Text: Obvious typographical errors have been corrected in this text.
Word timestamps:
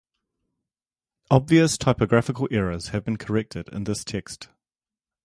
Obvious 1.29 1.77
typographical 1.77 2.47
errors 2.49 2.87
have 2.87 3.03
been 3.05 3.17
corrected 3.17 3.69
in 3.71 3.83
this 3.83 4.03
text. 4.03 4.49